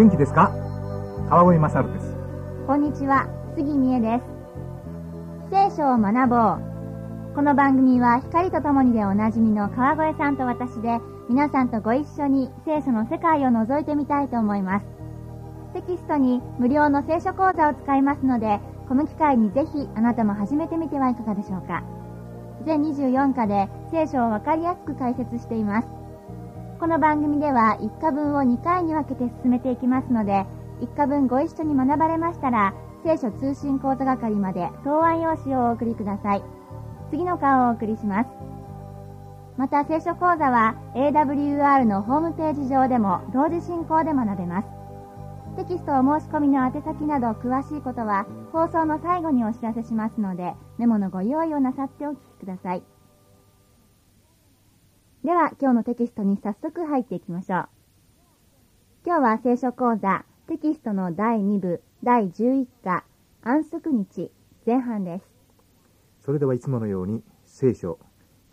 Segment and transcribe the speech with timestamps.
[0.00, 0.50] 元気ですか？
[1.28, 2.16] 川越勝です。
[2.66, 4.24] こんにちは、杉美恵です。
[5.50, 6.36] 聖書を学ぼ
[7.32, 7.34] う。
[7.34, 10.98] この番組は光とともにでおなじみの川越さんと私で
[11.28, 14.86] 皆さんとご一緒に聖書の世界を覗いてみたいと思います。
[15.74, 18.58] テキストに無料の聖書講座を使いますので、
[18.88, 21.82] この機会にぜひあなたも始めてみてはいかがでしょうか。
[22.64, 25.88] 全24課で聖書をわかりやすく解説しています。
[26.80, 30.46] この番組では1課分を2回に分けて進めていきますので、
[30.80, 32.72] 1課分ご一緒に学ばれましたら、
[33.04, 36.42] 聖書通信講座係まで答案用紙をお送りください。
[37.10, 38.30] 次の課をお送りします。
[39.58, 44.68] また聖書講座は AWR のホームページ上でも同時進行で学べます。
[45.58, 52.99] テキストお申し込みの宛先など詳しいことは放送の最後にお知らせしますのでメモのご用意をなさってお聞きください。
[55.24, 57.68] では今日のテキストに早速入っていきましょう。
[59.04, 63.04] 今日は聖書講座テキストの第2部第11課
[63.42, 64.30] 安息日
[64.66, 65.26] 前半です。
[66.24, 67.98] それではいつものように聖書、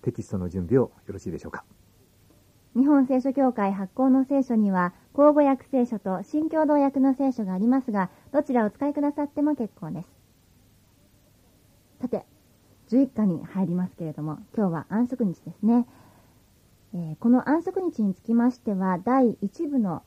[0.02, 1.64] テキストの準備をよろしいでしょうか。
[2.76, 10.10] 日本聖書協会発行の聖書には、口語訳聖書と新共同訳の聖書がありますが、どちらをお使いくださっても結構です。
[12.02, 12.26] さて、
[12.90, 15.88] 11課に入りますけれども、今日は安息日ですね。
[16.98, 20.02] えーこの安息日につきましては、第1部の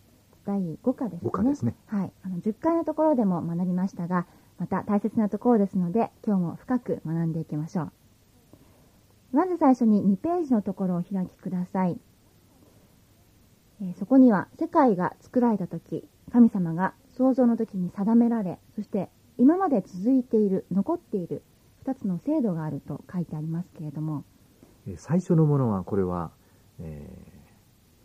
[0.44, 1.28] 第5課ですね。
[1.28, 2.12] 5課ですねはい。
[2.24, 4.26] あの、10回のところでも学びましたが、
[4.58, 7.92] また大切なところですので、今日も深く学んでいきましょう。
[9.32, 12.00] まず最初に2ページのところをお開きください。
[13.80, 21.42] えーそこには世界が作られた時神様が創造の時に定められそして今まで続いている残っている
[21.86, 24.24] 2つの制度があると書いてありますけれども
[24.86, 26.30] えー最初のものは、これは、
[26.80, 27.40] えー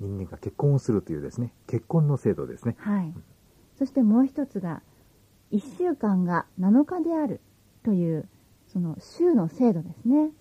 [0.02, 2.76] 人間が結婚をするというですね、結婚の制度ですね。
[2.80, 3.14] はい
[3.78, 4.82] そしてもう一つが
[5.52, 7.40] 1週間が7日である
[7.84, 8.28] という
[8.68, 10.32] その週の制度ですね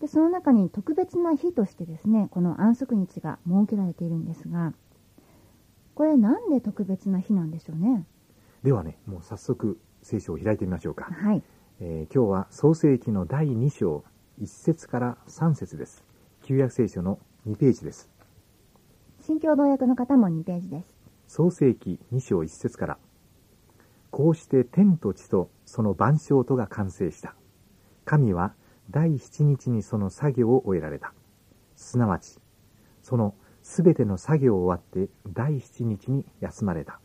[0.00, 4.72] でその中に特別な日としてですねこの安息日が設けられているんですが
[5.94, 8.06] これなんで特別な日なんでしょうね？
[8.62, 11.04] ではね、もう早速聖書を開いてみましょうか。
[11.04, 11.42] はい
[11.80, 14.04] えー今日は創世記の第2章、
[14.40, 16.02] 1節から3節です。
[16.42, 18.08] 旧約聖書の2ページです。
[19.20, 20.96] 新共同訳の方も2ページです。
[21.26, 22.98] 創世記2章1節から、
[24.10, 27.34] こうして天と地とその万象とが完成した。
[28.06, 28.54] 神は
[28.90, 31.12] 第七日にその作業を終えられた。
[31.76, 32.38] すなわち、
[33.02, 36.98] そのすべての作業を終わって第七日に休まれた。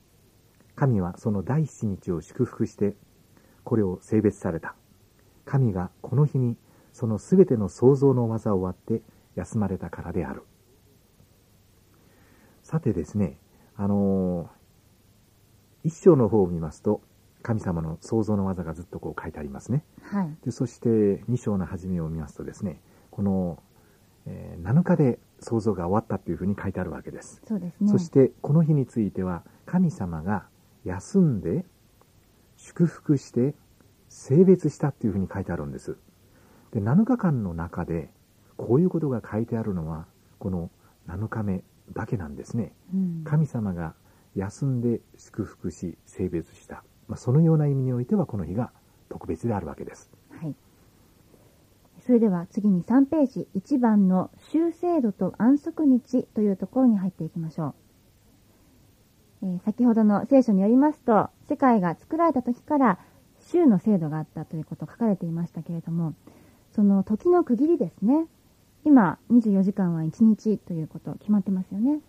[0.75, 2.95] 神はその第七日を祝福して、
[3.66, 4.75] これを性別された。
[5.44, 6.55] 神がこの日に
[6.94, 9.03] そのすべての創造の技を終わって
[9.39, 10.44] 休まれたからである。
[12.61, 13.38] さてですね、
[13.75, 14.59] あのー
[15.85, 17.01] 一章の方を見ますと、
[17.41, 19.85] 神様の創造の技がずっとこう書いてありますね。
[20.01, 20.38] はい。
[20.44, 23.63] でそして二章の初めを見ますとですね、この、
[24.25, 27.41] えー7日で創造が終わったというふうに書いてあるわけです。
[27.47, 27.89] そうですね。
[27.89, 30.49] そしてこの日については、神様が
[30.83, 31.66] 休んで、
[32.57, 33.55] 祝福して、
[34.09, 35.97] 性別したっていうふうに書いてあるんです。
[36.72, 38.11] で、7日間の中で、
[38.59, 40.06] こういうことが書いてあるのは、
[40.38, 40.70] この
[41.08, 42.74] 7日目だけなんですね。
[42.94, 43.96] うん、神様が
[44.36, 48.72] 休んで祝福し性別した、まあ、そのような意味においてはこの日が
[49.08, 50.53] 特別であるわけですはい。
[52.06, 57.76] それでは次に3ページ1番の修正度と安息日というところに入っていきましょう。
[59.44, 63.00] えー先ほどの聖書によりますと、世界が作られた時から
[63.40, 66.14] 週の制度があったということ書かれていましたけれども、
[66.76, 68.28] その時の区切りですね。
[68.85, 72.00] 今、24時間は1日ということ決まってますよね。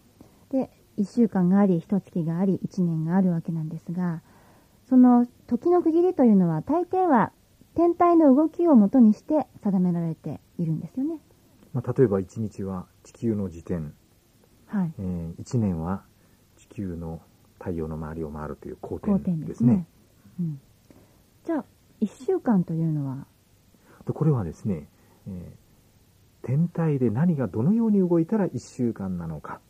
[0.51, 4.23] で、1週間があり、1月があり、1年があるわけなんですが、
[4.89, 7.33] その時の区切りというのは大抵は
[7.77, 11.21] 天体の動きをもとにして定められているんですよね。
[11.73, 13.93] まあ、例えば1日は地球の自転、
[14.67, 14.93] はい。
[14.99, 16.03] え1年は
[16.57, 17.21] 地球の
[17.59, 19.87] 太陽の周りを回るという公点ですねですね。
[20.41, 20.61] うん。
[21.45, 21.65] じゃあ、
[22.01, 23.27] 1週間というのは、
[24.07, 24.89] でこれはですね、
[25.29, 25.60] えー
[26.43, 29.61] 天体で何がどのように動いたら1週間なのか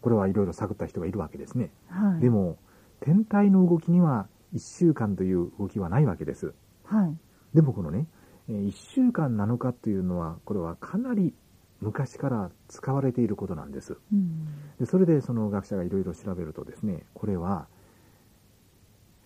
[0.00, 2.20] これはいろいろ探った人がいるわけですね、はい。
[2.20, 2.58] でも
[3.00, 6.54] 天体の動きには1週間という動きはないわけです
[6.84, 7.16] はい。
[7.54, 8.06] でもこのね、
[8.48, 11.34] え1週間7日というのは、これはかなり
[11.80, 13.96] 昔から使われていることなんです。
[14.12, 14.46] うん。
[14.78, 17.66] でそれでその学者がいろいろ調べるとですね、これは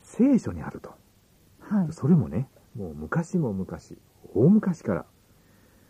[0.03, 0.95] 聖書にあると。
[1.61, 1.93] はい。
[1.93, 3.97] それもね、もう昔も昔、
[4.35, 5.07] 大昔から、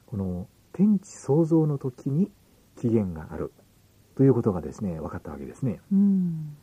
[0.07, 2.31] この天地創造の時に
[2.77, 3.53] 起源がある
[4.17, 5.81] ということがですね、分かったわけですね。
[5.93, 6.57] うん。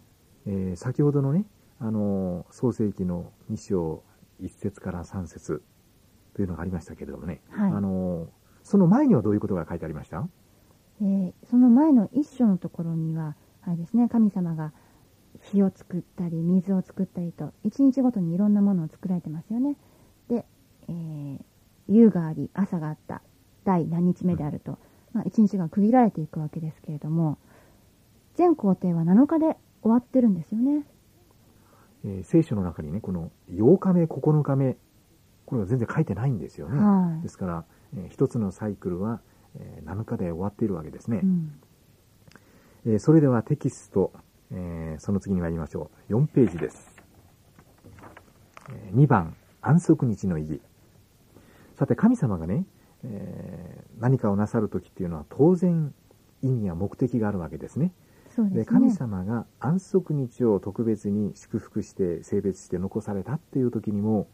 [0.45, 1.45] えー先ほどのね、
[1.79, 4.03] あのー創世記の2章
[4.41, 5.63] 1節から3節
[6.35, 8.27] というのがありましたけれどもね、はいあのー
[8.63, 10.27] その前にはどういうことが書いてありました？
[11.01, 14.71] えーその前の一章のところには、あれですね、神様が
[15.41, 19.77] 火を作ったり、水を作ったりと、一日ごとにいろんなものを作られてますよね。
[20.27, 20.45] で、
[20.87, 21.39] えー
[21.87, 23.21] 夕があり、朝があった、
[23.65, 24.77] 第何日目であると、
[25.13, 27.37] まあ、一日が区切られていくわけですけれども、
[28.35, 30.85] 全工程は7日で終わってるんですよね。
[32.05, 34.77] えー聖書の中にね、この8日目、9日目、
[35.45, 36.77] これは全然書いてないんですよね。
[36.79, 37.65] はいですから、
[37.95, 39.21] えー一つのサイクルは、
[39.55, 41.19] えー7日で終わっているわけですね。
[41.23, 41.51] うん
[42.85, 44.11] えーそれではテキスト、
[44.51, 46.13] えーその次に参りましょう。
[46.13, 46.95] 4ページです。
[48.71, 50.61] え2番、安息日の意義。
[51.75, 52.65] さて、神様がね、
[53.03, 55.93] えー何かをなさるときっていうのは当然
[56.41, 57.93] 意味や目的があるわけですね。
[58.25, 58.49] ですね。
[58.49, 64.27] で神様が安息日を特別に祝福して性別して残されたっていう時にも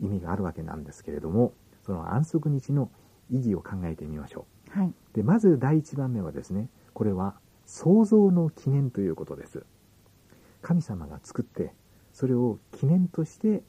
[0.00, 1.52] 意味があるわけなんですけれども
[1.84, 2.90] その安息日の
[3.28, 4.88] 意義を考えてみましょはい。
[4.88, 7.34] うでまず第一番目はですねこれは
[7.66, 9.64] 創造の記念ということです
[10.62, 11.72] 神様が作って
[12.12, 13.62] それを記念として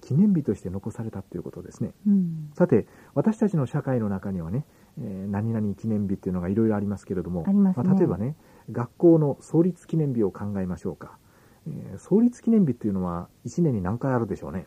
[0.00, 1.92] 記念日として残されたということですね。
[2.06, 2.50] うん。
[2.54, 4.64] さて私たちの社会の中にはね、
[4.98, 8.36] えー何々記念日っていうのがいろいろありますけれどもありまあ、例えばね
[8.70, 11.18] 学校の創立記念日を考えましょうか、
[11.66, 14.66] えー創立記念日っていうのは1年に何回あるでしょうね。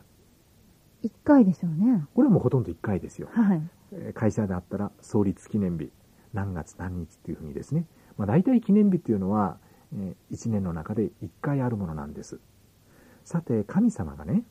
[1.02, 2.04] 一回でしょうね。
[2.14, 3.62] これはもうほとんど1回ですよ、はい。
[3.92, 5.90] えー会社であったら創立記念日
[6.32, 7.86] 何月何日っていうふうにですね、
[8.16, 9.58] まあ、大体記念日っていうのは、
[9.94, 12.40] え1年の中で1回あるものなんです。
[13.24, 14.42] さて神様がね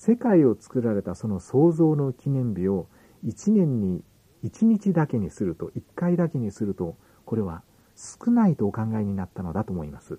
[0.00, 2.86] 世界を作られたその創造の記念日を
[3.26, 4.02] 1年に
[4.42, 7.62] 1日だけにすると1回だけにするとこれは
[7.96, 10.18] 少ないとお考えになったのだと思います。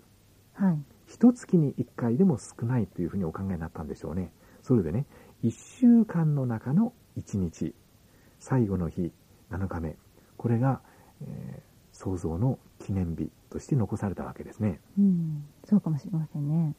[0.54, 0.78] はい。
[1.08, 4.32] 一月に1回でも少ないというふうにお考えになったんでしょうね。
[4.62, 5.08] それでね
[5.44, 7.74] 1週間の中の1日。
[8.38, 9.12] 最後の日
[9.50, 9.98] 7日目。
[10.38, 10.82] これが、
[11.22, 14.80] えー創造の記念日として残されたわけですね。
[14.98, 16.74] うん、そうかもしれませんね。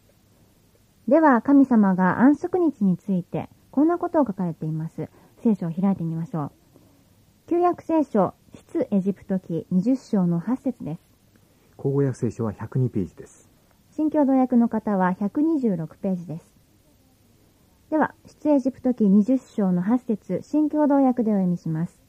[1.08, 5.08] では、神様が安息日について、こんなことを書かれています。
[5.38, 6.52] 聖書を開いてみましょう。
[7.48, 11.00] 旧約聖書、出エジプト記20章の8節です。
[11.76, 13.50] 口語訳聖書は102ページです
[13.90, 16.54] 新共同訳の方は126ページです。
[17.90, 22.00] では、出エジプト記20章の8節新共同訳でお読みします。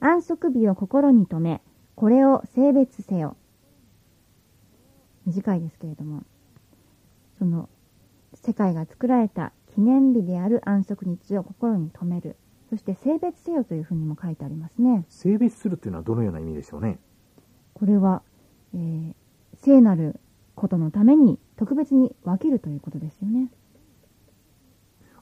[0.00, 1.62] 安息日を心に留め、
[1.96, 3.36] これを性別せよ。
[5.26, 6.22] 短いですけれども、
[7.38, 7.68] その、
[8.34, 12.36] 世界が作られた記念日である安息日を心に留める。
[12.70, 15.06] そして性別せよというふうにも書いてありますね。
[15.08, 16.98] 性別するっていうのはどのような意味でしょうね？
[17.72, 18.22] これは、
[18.74, 19.14] えー
[19.60, 20.20] 聖なる
[20.54, 23.48] ことのために特別に分けるということですよね。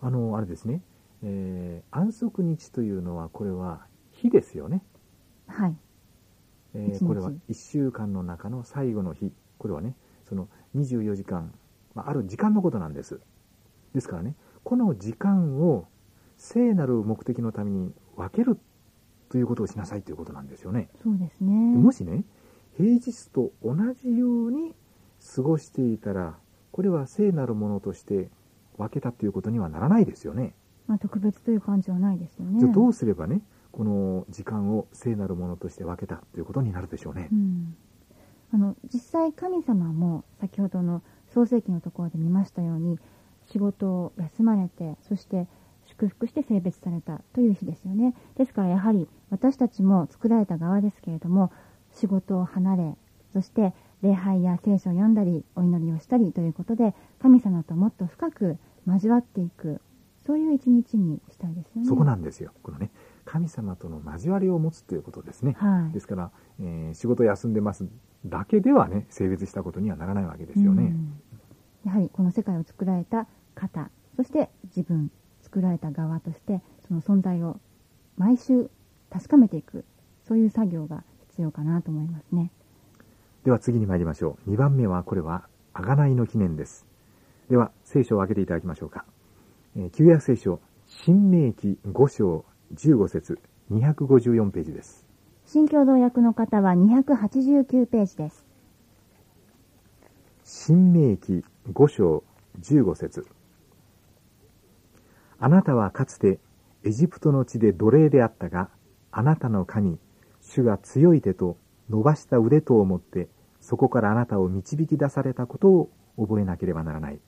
[0.00, 0.82] あのあれですね、
[1.22, 4.82] えー安息日というのはこれは日ですよね？
[5.46, 5.76] はい。
[6.74, 9.94] えーこれは1週間の中の最後の日これはね
[10.28, 11.54] その24時間、
[11.96, 13.20] まあ、ある時間のことなんです。
[13.94, 15.88] ですからねこの時間を
[16.36, 18.58] 聖なる目的のために分ける
[19.30, 21.72] ということをしなさいということなんですよね、そうですね。
[21.72, 22.24] でもしね
[22.76, 24.74] 平日と同じように
[25.34, 26.36] 過ごしていたら
[26.70, 28.28] これは聖なるものとして
[28.76, 30.54] 分けたということにはならないですよね。
[30.86, 32.60] まあ、特別という感じはないですよね。
[32.60, 33.40] じゃあどうすればね
[33.72, 37.76] この時間を聖なるものとして分けたということになるでしょうね、うん、
[38.52, 41.02] あの実際神様も先ほどの
[41.36, 42.98] 創世記のところで見ましたように
[43.52, 45.46] 仕事を休まれてそして
[45.84, 48.14] 祝福して性別されたという日ですよね。
[48.38, 51.52] ですからやはり私たちも作られた側ですけれども
[51.92, 52.94] 仕事を離れ
[53.34, 59.82] そして礼拝や聖書を読んだりお祈りをしたりということで神様ともっと深く交わっていく
[60.26, 61.86] そういう一日にしたいですよね。
[61.86, 62.52] そこなんですよ。
[62.62, 62.90] このね
[63.26, 65.92] 神様との交わりを持つということですね、はい。
[65.92, 67.86] ですから、えー仕事休んでます
[68.24, 71.12] だけではね性別したことにはならないわけですよね、うん
[71.86, 75.10] やはりこの世界を作られた方そして自分
[75.42, 77.60] 作られた側としてその存在を
[78.16, 78.68] 毎週
[79.10, 79.84] 確かめていく
[80.26, 82.50] そういう作業が必要かなと思いますね。
[83.44, 84.50] では次に参りましょう。
[84.50, 86.84] 2番目はこれは贖いの記念です。
[87.48, 89.04] では聖書を開けていただきましょうか、
[89.76, 93.38] えー旧約聖書新明記5章15節
[93.70, 95.06] 254ページです。
[95.44, 98.44] 新共同訳の方は289ページです。
[100.42, 102.24] 新明記5章
[102.60, 103.26] 15節
[105.38, 106.38] あなたはかつて
[106.84, 108.70] エジプトの地で奴隷であったが、
[109.10, 109.98] あなたの神、
[110.40, 111.58] 主が強い手と
[111.90, 113.28] 伸ばした腕とを持って
[113.60, 117.18] そこからあなたを導き出されたことを覚えなければならない。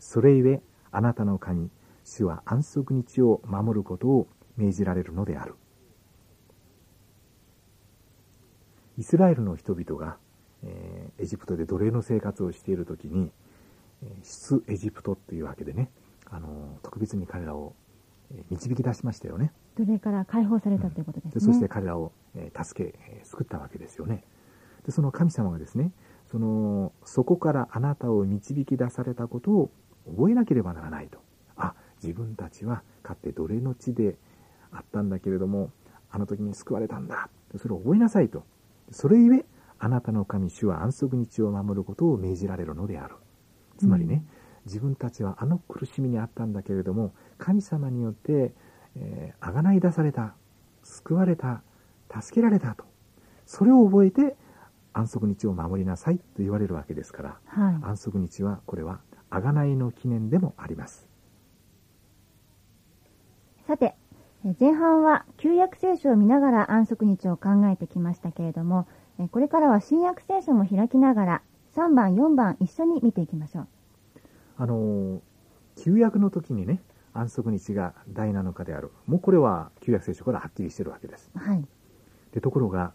[0.00, 0.60] それゆえ、
[0.90, 1.70] あなたの神、
[2.02, 5.54] 主は安息日を守ることを命じられるのである。
[8.98, 10.16] イスラエルの人々が、
[10.64, 13.30] えー、エジプトで奴隷の生活をしている時に、
[14.22, 15.90] 出エジプトというわけでね、
[16.30, 17.74] あの特別に彼らを
[18.50, 19.52] 導き出しましたよね。
[19.76, 21.32] 奴隷から解放されたということですね。
[21.34, 24.24] でそして彼らを、えー、助け、えー、救ったわけですよね。
[24.86, 25.92] でその神様がですね
[26.30, 29.70] そのそこからあなたを導き出されたことを
[30.06, 31.18] 覚えなければならないと
[31.56, 34.16] あ自分たちはかって奴隷の地で
[34.72, 35.70] あったんだけれども
[36.10, 38.44] あの時に救われたんだそれを覚えなさいと
[38.90, 39.44] それゆえ
[39.78, 43.14] あなたの神主は安息日を守ることを命じられるのである
[43.84, 44.22] つまりね、うん、
[44.66, 48.54] 自分たちはあの苦しみにあったんだけれども神様によって、
[48.96, 50.34] えー、贖い出された
[50.82, 51.62] 救われた
[52.20, 52.84] 助けられたと。
[53.46, 54.36] それを覚えて
[54.94, 59.00] 安息日を守りなさいと言われるわけですから、はい、安息日はこれは
[59.30, 61.08] 贖いの記念でもあります。
[63.66, 63.94] さて
[64.60, 68.86] 前半は旧約聖書を見ながら安息日を考えてきましたけれども
[69.30, 71.42] これからは新約聖書も開きながら
[71.74, 73.68] 3番4番一緒に見ていきましょう
[74.56, 75.20] あの
[75.76, 76.80] 旧約の時にね
[77.12, 78.90] 安息日が第7日である。
[79.06, 81.64] もうこれは旧約聖書からはっきりしてるわけです、はい、
[82.32, 82.92] でところが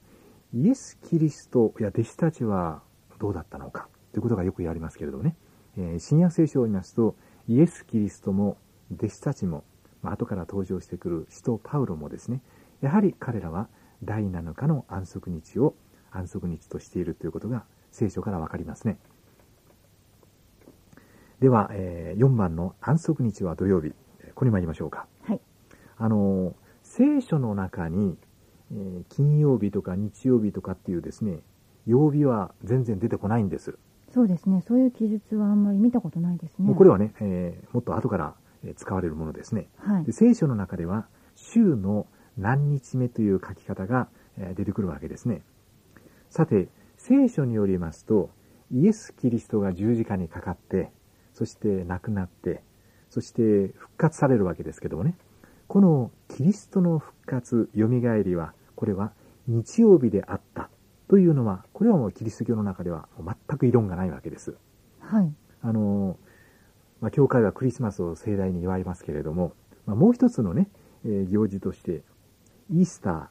[0.54, 2.82] イエス・キリストや弟子たちは
[3.20, 5.36] どうだったのかということがよく言われますけれどね、
[5.78, 7.16] えー、新約聖書を見ますと
[7.48, 8.58] イエス・キリストも
[8.92, 9.64] 弟子たちも、
[10.02, 12.42] まあ、後から登場してくる使徒パウロもですね
[12.82, 13.68] やはり彼らは
[14.04, 15.76] 第7日の安息日を
[16.12, 18.98] 安息日としているということが聖書からわかりますね
[21.40, 23.90] では、えー、4番の安息日は土曜日。
[23.90, 23.96] こ
[24.44, 25.42] こに参りましょうか、はい、
[25.98, 28.18] あの聖書の中に
[28.72, 31.40] えー、金曜日とか日曜日とかっていうですね
[31.86, 33.78] 曜日は全然出てこないんです。
[34.14, 34.64] そうですね。
[34.68, 36.74] そういう記述はあんまり見たことないですね。
[36.74, 38.36] これはね、えー、もっと後から
[38.76, 42.06] 使われるものですね、はい、で聖書の中では週の
[42.38, 44.10] 何日目という書き方が
[44.56, 45.42] 出てくるわけですね。
[46.30, 46.68] さて
[46.98, 48.30] 聖書によりますと
[48.72, 50.92] イエス・キリストが十字架にかかって
[51.40, 52.62] そして亡くなって
[53.10, 55.16] そして復活されるわけですけどもね
[55.70, 59.12] このキリストの復活、よみがえりはこれは
[59.48, 60.68] 日曜日であった
[61.08, 64.58] というのは、これはもうキリスト教の中では全く異論がないわけです。
[65.00, 65.32] はい。
[65.62, 66.18] あの、
[67.02, 69.54] まあ、教会はクリスマスを盛大に祝いますけれども、
[69.86, 70.70] まあ、もう一つのね、
[71.06, 72.02] えー、行事として、
[72.72, 73.28] イースター、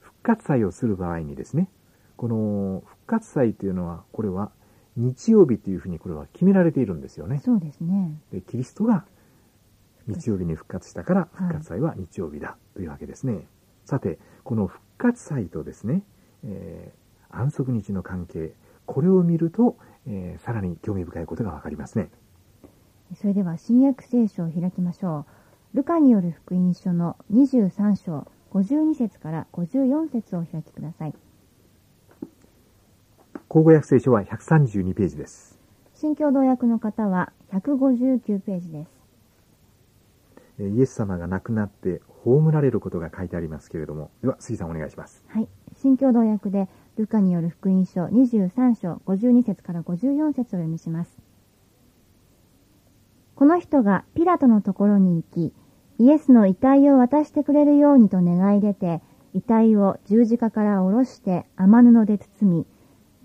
[0.00, 1.70] 復活祭をする場合にですね、
[2.18, 4.50] この復活祭というのは、これは
[4.98, 7.40] 日曜日というふうにこれは決められているんですよね。
[7.44, 8.20] そうですね。
[8.32, 9.04] で、キリストが
[10.08, 13.34] 日曜日に復活したから復活祭は日曜日だというわけですね。
[13.34, 13.44] はい、
[13.84, 16.02] さて、この復活祭とですね、
[16.44, 18.54] えー、安息日の関係、
[18.86, 19.76] これを見ると、
[20.06, 22.10] えー、さらに興味深いことがわかりますね。
[23.14, 25.26] それでは新約聖書を開きましょ
[25.74, 25.76] う。
[25.76, 31.14] ルカによる福音書の23章52節から54節をお開きください。
[33.48, 35.58] 口語訳聖書は132ページです。
[35.94, 38.90] 新共同訳の方は159ページです。
[40.60, 45.24] イエス様が亡くなって葬られることが書いてありますけれども、では、杉さんお願いします。
[45.28, 45.48] はい。
[45.80, 51.16] 新共同訳で、ルカによる福音書23章52節から54節を読みします。
[53.34, 55.54] この人がピラトのところに行き、
[55.98, 59.00] イエスの遺体を渡してくれるようにと願い出て、
[59.32, 62.66] 遺体を十字架から下ろして雨布で包み、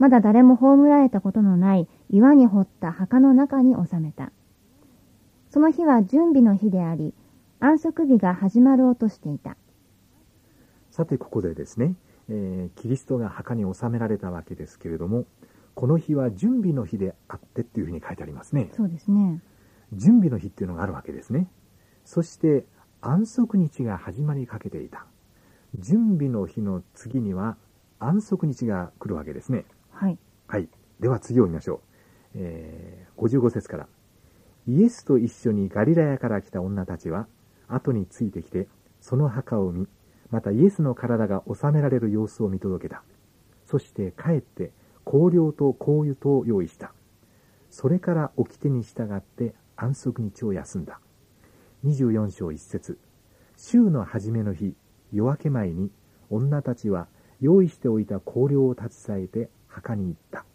[0.03, 4.33] まだ誰も葬られたことのない岩に掘った墓の中に収めた。
[5.49, 7.13] その日は準備の日であり、
[7.61, 9.55] 安息日が始まろうとしていた。
[10.91, 11.95] さてここでですね、
[12.27, 15.23] えー、キリストが墓に収められたわけですけれども、
[15.73, 18.71] この日は準備の日であってっていうふうに書いてありますね。
[18.75, 19.41] そうですね。
[19.93, 21.47] 準備の日っていうのがあるわけですね。
[22.03, 22.65] そして
[22.99, 25.05] 安息日が始まりかけていた。
[25.79, 27.55] 準備の日の次には
[27.99, 29.63] 安息日が来るわけですね。
[29.93, 30.17] はい。
[30.47, 30.67] はい。
[30.99, 31.79] では次を見ましょう。
[32.35, 33.87] えー、55節から。
[34.67, 37.27] イエスと一緒にガリラヤから来た女たちは、
[37.67, 38.67] 後についてきて、
[39.01, 39.87] その墓を見、
[40.31, 43.03] またイエスの体が収められる様子を見届けた。
[43.65, 44.71] そして帰って、
[45.05, 46.93] 香料と香油とを用意した。
[47.69, 50.99] それから掟に従って安息日を休んだ。
[51.85, 52.97] 24章1節
[53.57, 54.75] 週の初めの日、
[55.11, 55.91] 夜明け前に、
[56.29, 57.07] 女たちは
[57.41, 60.45] 用意しておいた香料を携えて墓に行った。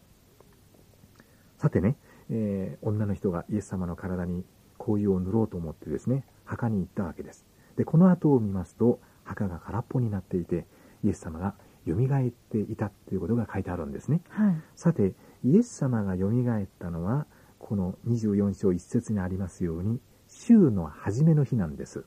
[1.58, 1.96] さてね、
[2.30, 4.44] えー、女の人がイエス様の体に
[4.78, 7.44] 香油を塗ろうと思ってですね、墓に行ったわけです。
[7.76, 10.66] で、この後を見ますと、墓が空っぽになっていて、
[11.04, 11.54] イエス様が
[11.86, 14.20] 蘇っていたということが書いてあるんですね。
[14.28, 14.56] はい。
[14.76, 17.26] さて、イエス様が蘇ったのは、
[17.58, 22.04] この24章1節にありますように、週の初めの日なんです。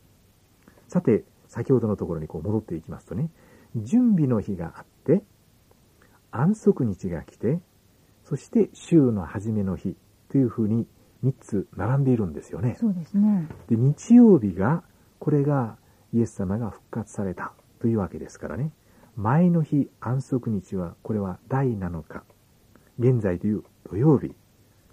[0.88, 3.30] さて、先ほどのところにこう戻っていきますとね、
[3.76, 5.24] 準備の日があって、
[6.32, 7.60] 安息日が来て、
[8.24, 9.96] そして週の初めの日
[10.30, 10.88] というふうに
[11.24, 12.76] 3つ並んでいるんですよね。
[12.80, 13.48] そうですね。
[13.68, 14.84] で、日曜日が、
[15.20, 15.78] これが
[16.14, 18.72] イエス様が復活されたというわけですからね。
[19.16, 22.24] 前の日安息日は、これは第7日。
[22.98, 24.34] 現在という土曜日。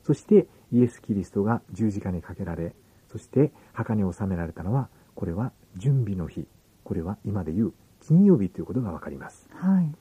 [0.03, 2.75] そしてイエス・キリストが十字架にかけられ、
[3.11, 6.47] そして墓に収められたのは、これは準備の日。
[6.85, 9.49] これは今でいう金曜日ということがわかります。
[9.53, 9.95] はい。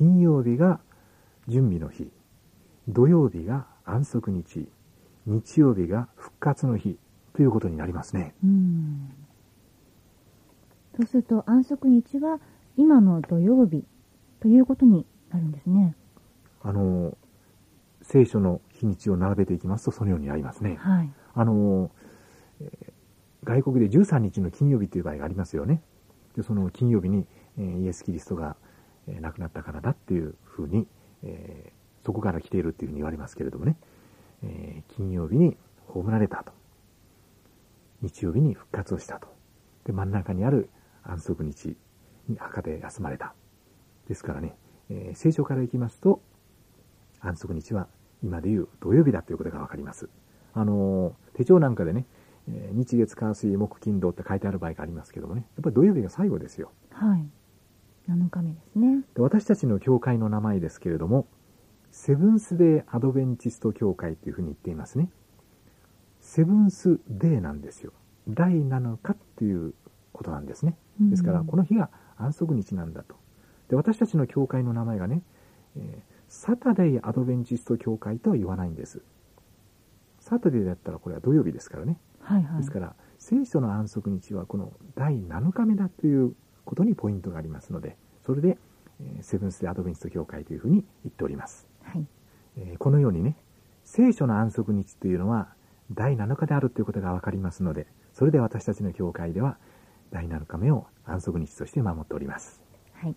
[0.00, 0.80] 金曜日が
[1.46, 2.10] 準備の日。
[2.88, 4.66] 土曜日が安息日。
[5.26, 6.96] 日曜日が復活の日
[7.34, 8.34] ということになりますね。
[8.42, 9.10] うん。
[10.96, 12.40] そうすると、安息日は
[12.78, 13.84] 今の土曜日
[14.40, 15.94] ということになるんですね。
[16.62, 17.18] あの、
[18.00, 20.76] 聖書の日にちを並べていきますと、そのようになりますね。
[20.80, 21.12] はい。
[21.34, 21.90] あの、
[22.62, 22.92] えー
[23.42, 25.82] 外国で13日の金曜日という場合がありますよね。
[26.36, 27.26] で、その金曜日に、
[27.58, 28.69] えーイエス・キリストが、えー
[29.20, 30.86] 亡くなったからだっていうふうに、
[31.22, 33.76] えーそこから来ているっていうふうに言われますけれどもね、
[34.42, 36.52] えー金曜日に葬られたと。
[38.00, 39.28] 日曜日に復活をしたと。
[39.84, 40.70] で、真ん中にある
[41.02, 41.76] 安息日
[42.26, 43.34] に墓で休まれた。
[44.08, 44.56] ですからね、
[44.88, 46.22] えー聖書からいきますと、
[47.20, 47.86] 安息日は
[48.22, 50.08] 今でいう土曜日だということがわかります。
[50.54, 52.06] あのー、手帳なんかでね、
[52.48, 56.72] えー日月火水木金土って書いてある場合がありますけどもね、やっぱり土曜日が最後ですよ。
[56.92, 57.28] はい。
[58.10, 59.02] 7日目ですね。
[59.14, 61.26] で私たちの教会の名前ですけれども、
[61.90, 65.10] セブンスデーアドベンチスト教会というふうに言っていますね。
[66.20, 67.92] セブンスデーなんですよ。
[68.28, 69.74] 第7日っていう
[70.12, 70.76] ことなんですね。
[71.00, 73.16] ですから、この日が安息日なんだと。
[73.68, 75.22] で、私たちの教会の名前がね、
[75.76, 79.02] えーサタデーアドベンチスト教会とは言わないんです。
[80.20, 81.98] サタデーだったらこれは土曜日ですからね。
[82.20, 82.58] はいはい。
[82.58, 87.96] ですから、聖書の安息日はこの第7日目だということにポイントがありますので、
[88.30, 88.58] それで、
[89.00, 91.66] えーセブンス・アドベンチスト教会というふうに言っております。
[91.82, 92.06] はい。
[92.56, 93.36] えーこのようにね、
[93.82, 95.48] 聖書の安息日というのは
[95.90, 99.58] 第7日であるということがわかりますので、それで私たちの教会では
[100.12, 102.62] 第7日目を安息日として守っております。
[102.92, 103.16] はい。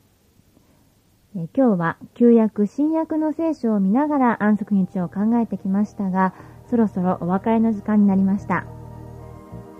[1.35, 6.33] えー今日は旧約、新約の聖書を見ながら安息日を考えてきましたが、
[6.71, 8.65] そろそろお別れの時間になりました。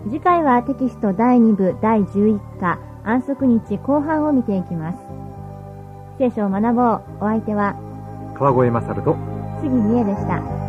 [0.04, 5.23] 次回はテキスト第2部第11課安息日後半を見ていきます。
[6.18, 7.02] 聖書を学ぼう。
[7.20, 7.74] お相手は
[8.34, 9.16] 川越勝と
[9.60, 10.63] 杉美恵でした。